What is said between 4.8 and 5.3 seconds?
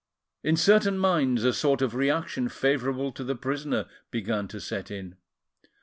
in.